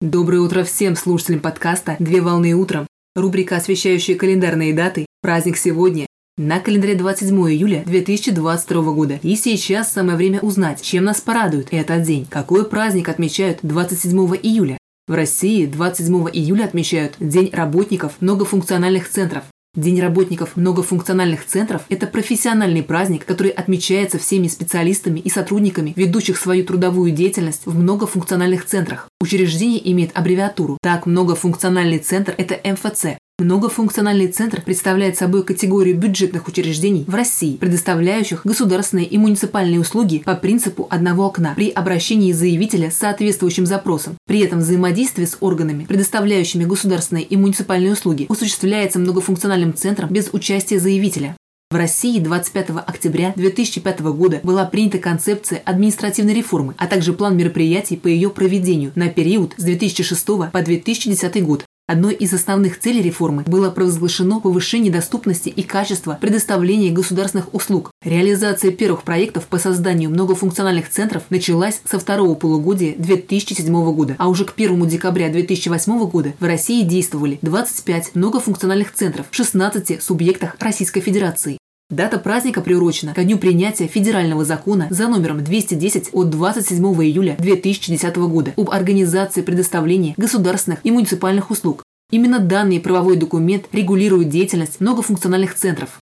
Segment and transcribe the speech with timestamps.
[0.00, 2.86] Доброе утро всем слушателям подкаста «Две волны утром».
[3.16, 5.06] Рубрика, освещающая календарные даты.
[5.22, 6.06] Праздник сегодня.
[6.36, 9.18] На календаре 27 июля 2022 года.
[9.24, 12.28] И сейчас самое время узнать, чем нас порадует этот день.
[12.30, 14.78] Какой праздник отмечают 27 июля?
[15.08, 19.42] В России 27 июля отмечают День работников многофункциональных центров.
[19.74, 26.64] День работников многофункциональных центров– это профессиональный праздник, который отмечается всеми специалистами и сотрудниками, ведущих свою
[26.64, 29.08] трудовую деятельность в многофункциональных центрах.
[29.20, 30.78] Учреждение имеет аббревиатуру.
[30.82, 33.18] Так, многофункциональный центр– это МФЦ.
[33.40, 40.34] Многофункциональный центр представляет собой категорию бюджетных учреждений в России, предоставляющих государственные и муниципальные услуги по
[40.34, 44.16] принципу одного окна при обращении заявителя с соответствующим запросом.
[44.26, 50.80] При этом взаимодействие с органами, предоставляющими государственные и муниципальные услуги, осуществляется многофункциональным центром без участия
[50.80, 51.36] заявителя.
[51.70, 57.96] В России 25 октября 2005 года была принята концепция административной реформы, а также план мероприятий
[57.96, 61.67] по ее проведению на период с 2006 по 2010 год.
[61.88, 67.90] Одной из основных целей реформы было провозглашено повышение доступности и качества предоставления государственных услуг.
[68.04, 74.44] Реализация первых проектов по созданию многофункциональных центров началась со второго полугодия 2007 года, а уже
[74.44, 81.00] к 1 декабря 2008 года в России действовали 25 многофункциональных центров в 16 субъектах Российской
[81.00, 81.56] Федерации.
[81.90, 88.16] Дата праздника приурочена ко дню принятия федерального закона за номером 210 от 27 июля 2010
[88.16, 91.82] года об организации предоставления государственных и муниципальных услуг.
[92.10, 95.98] Именно данный правовой документ регулирует деятельность многофункциональных центров.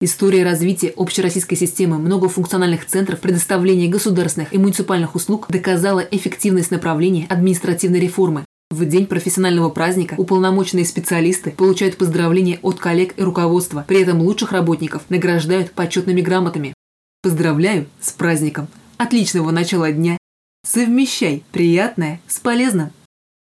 [0.00, 8.00] История развития общероссийской системы многофункциональных центров предоставления государственных и муниципальных услуг доказала эффективность направления административной
[8.00, 14.20] реформы, в день профессионального праздника уполномоченные специалисты получают поздравления от коллег и руководства, при этом
[14.20, 16.74] лучших работников награждают почетными грамотами.
[17.22, 18.68] Поздравляю с праздником!
[18.96, 20.18] Отличного начала дня!
[20.66, 22.90] Совмещай приятное с полезным!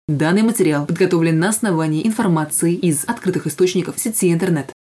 [0.06, 4.72] Данный материал подготовлен на основании информации из открытых источников сети интернет.